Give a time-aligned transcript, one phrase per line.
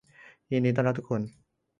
[0.51, 1.21] ยินดีต้อนรับทุกคน